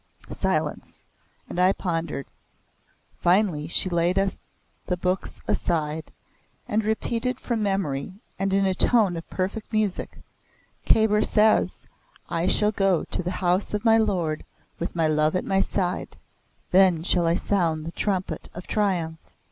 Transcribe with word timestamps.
Silence 0.31 0.97
and 1.47 1.59
I 1.59 1.73
pondered. 1.73 2.25
Finally 3.19 3.67
she 3.67 3.87
laid 3.87 4.15
the 4.87 4.97
book 4.97 5.29
aside, 5.47 6.11
and 6.67 6.83
repeated 6.83 7.39
from 7.39 7.61
memory 7.61 8.15
and 8.39 8.51
in 8.51 8.65
a 8.65 8.73
tone 8.73 9.15
of 9.15 9.29
perfect 9.29 9.71
music; 9.71 10.17
"Kabir 10.87 11.21
says, 11.21 11.85
'I 12.31 12.47
shall 12.47 12.71
go 12.71 13.03
to 13.11 13.21
the 13.21 13.29
House 13.29 13.75
of 13.75 13.85
my 13.85 13.99
Lord 13.99 14.43
with 14.79 14.95
my 14.95 15.05
Love 15.07 15.35
at 15.35 15.45
my 15.45 15.61
side; 15.61 16.17
then 16.71 17.03
shall 17.03 17.27
I 17.27 17.35
sound 17.35 17.85
the 17.85 17.91
trumpet 17.91 18.49
of 18.55 18.65
triumph. 18.65 19.19